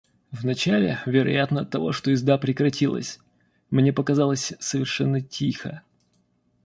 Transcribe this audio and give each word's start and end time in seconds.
Вначале, 0.31 0.97
вероятно, 1.05 1.61
оттого, 1.61 1.91
что 1.91 2.09
езда 2.09 2.39
прекратилась, 2.39 3.19
мне 3.69 3.93
показалось, 3.93 4.51
совершенно 4.57 5.21
тихо. 5.21 5.83